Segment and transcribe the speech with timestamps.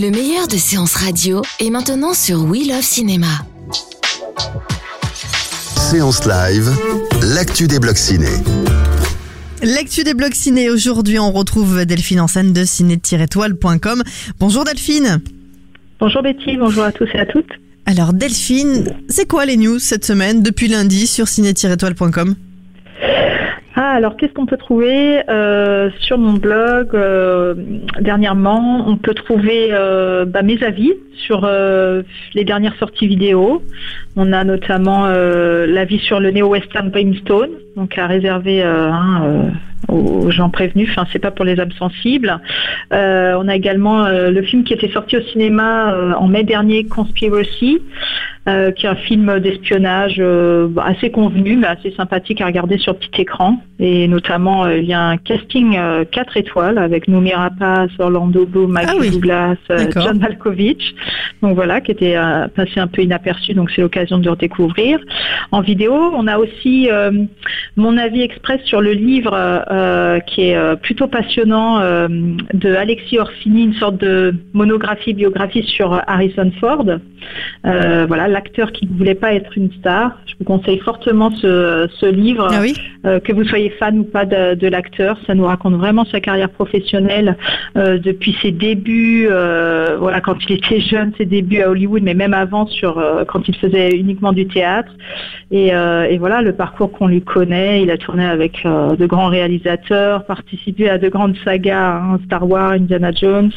[0.00, 3.26] Le meilleur de séances radio est maintenant sur We Love Cinéma.
[5.76, 6.70] Séance live,
[7.34, 8.28] l'actu des blocs ciné.
[9.62, 10.70] L'actu des blogs ciné.
[10.70, 14.02] Aujourd'hui, on retrouve Delphine en scène de ciné-toile.com.
[14.38, 15.20] Bonjour Delphine.
[15.98, 17.50] Bonjour Betty, bonjour à tous et à toutes.
[17.84, 22.36] Alors Delphine, c'est quoi les news cette semaine depuis lundi sur ciné-toile.com
[23.90, 27.54] Alors qu'est-ce qu'on peut trouver euh, sur mon blog euh,
[28.00, 28.84] dernièrement?
[28.86, 31.48] On peut trouver euh, bah, mes avis sur
[32.34, 33.62] les dernières sorties vidéo.
[34.16, 39.50] On a notamment l'avis sur le néo-western Brimstone, donc à réserver euh, hein, euh,
[39.88, 40.88] aux gens prévenus.
[40.90, 42.40] Enfin, c'est pas pour les âmes sensibles.
[42.92, 47.80] Euh, on a également le film qui était sorti au cinéma en mai dernier, Conspiracy,
[48.46, 50.22] qui est un film d'espionnage
[50.78, 53.58] assez convenu, mais assez sympathique à regarder sur petit écran.
[53.78, 58.70] Et notamment, il y a un casting euh, 4 étoiles avec Noomi Rapace, Orlando Bloom,
[58.70, 59.56] Michael Ah oui, Douglas.
[59.96, 60.94] John Malkovich.
[61.42, 62.16] Donc voilà, qui était
[62.54, 65.00] passé un peu inaperçu, donc c'est l'occasion de le redécouvrir.
[65.50, 66.90] En vidéo, on a aussi
[67.76, 72.08] mon avis express sur le livre euh, qui est euh, plutôt passionnant euh,
[72.54, 76.86] de Alexis Orsini, une sorte de monographie, biographie sur Harrison Ford.
[77.66, 80.18] Euh, voilà, l'acteur qui ne voulait pas être une star.
[80.26, 82.48] Je vous conseille fortement ce, ce livre.
[82.50, 82.74] Ah oui
[83.06, 86.20] Euh, que vous soyez fan ou pas de, de l'acteur, ça nous raconte vraiment sa
[86.20, 87.34] carrière professionnelle
[87.78, 92.12] euh, depuis ses débuts, euh, voilà quand il était jeune, ses débuts à Hollywood, mais
[92.12, 94.92] même avant sur euh, quand il faisait uniquement du théâtre.
[95.50, 97.49] Et, euh, et voilà le parcours qu'on lui connaît.
[97.50, 102.48] Il a tourné avec euh, de grands réalisateurs, participé à de grandes sagas, hein, Star
[102.48, 103.50] Wars, Indiana Jones.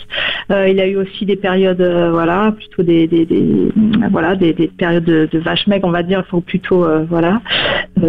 [0.52, 3.70] Euh, il a eu aussi des périodes, euh, voilà, plutôt des, des, des-
[4.12, 7.42] voilà des, des périodes de, de vache maigre, on va dire, faut plutôt voilà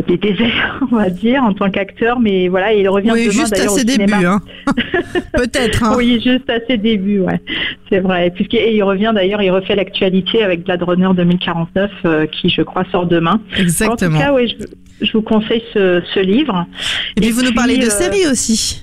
[0.09, 2.19] des déserts, on va dire, en tant qu'acteur.
[2.19, 4.13] Mais voilà, il revient Oui, demain juste à au ses débuts.
[4.27, 4.41] Hein.
[5.35, 5.85] Peut-être.
[5.85, 5.95] Hein.
[5.97, 7.41] Oui, juste à ses débuts, ouais.
[7.91, 8.31] C'est vrai.
[8.35, 12.63] Puisqu'il et il revient d'ailleurs, il refait l'actualité avec Blade Runner 2049, euh, qui je
[12.63, 13.41] crois sort demain.
[13.59, 14.17] Exactement.
[14.17, 14.65] En tout cas, oui, je,
[15.01, 16.67] je vous conseille ce, ce livre.
[17.17, 18.81] Et puis vous nous parlez de euh, séries aussi.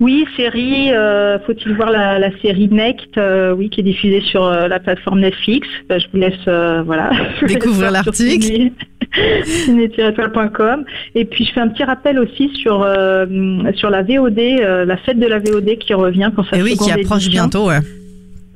[0.00, 0.90] Oui, série.
[0.92, 4.78] euh, Faut-il voir la, la série Next, euh, oui, qui est diffusée sur euh, la
[4.80, 5.66] plateforme Netflix.
[5.88, 7.10] Ben, je vous laisse, voilà,
[7.46, 8.70] Découvrir l'article.
[9.44, 10.84] ciné-étoile.com.
[11.14, 12.86] Et puis je fais un petit rappel aussi sur
[13.76, 14.38] sur la VOD,
[14.86, 17.30] la fête de la VOD qui revient pour sa Et oui, qui approche édition.
[17.44, 17.68] bientôt.
[17.68, 17.78] Ouais.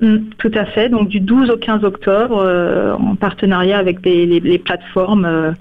[0.01, 0.89] Mm, Tout à fait.
[0.91, 5.25] Donc du 12 au 15 octobre, euh, en partenariat avec les, les- les plateformes.
[5.25, 5.53] euh,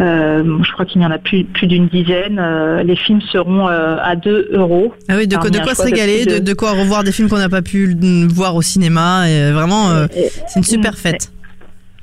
[0.00, 2.38] euh, je crois qu'il y en a plus, plus d'une dizaine.
[2.38, 4.94] euh, les films seront euh, à 2 euros.
[5.08, 7.28] Ah oui, de, quoi- de quoi se régaler, de, de- de quoi revoir des films
[7.28, 9.28] qu'on n'a pas pu mm, voir au cinéma?
[9.28, 10.06] Et vraiment, euh,
[10.46, 11.32] c'est une super fête.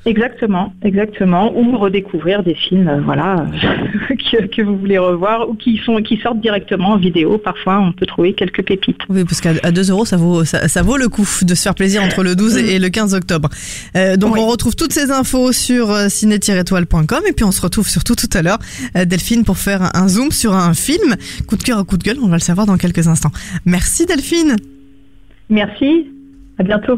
[0.07, 1.53] Exactement, exactement.
[1.57, 3.45] Ou redécouvrir des films, euh, voilà,
[4.31, 7.37] que, que vous voulez revoir ou qui sont qui sortent directement en vidéo.
[7.37, 9.01] Parfois, on peut trouver quelques pépites.
[9.09, 11.61] Oui, parce qu'à à 2 euros, ça vaut, ça, ça vaut le coup de se
[11.61, 13.49] faire plaisir entre le 12 et le 15 octobre.
[13.97, 14.39] Euh, donc, Oui.
[14.41, 18.29] on retrouve toutes ces infos sur euh, ciné-toile.com et puis on se retrouve surtout tout
[18.33, 18.59] à l'heure,
[18.95, 21.15] Delphine, pour faire un zoom sur un film.
[21.47, 23.31] Coup de cœur ou coup de gueule, on va le savoir dans quelques instants.
[23.65, 24.55] Merci Delphine.
[25.49, 26.07] Merci.
[26.59, 26.97] À bientôt.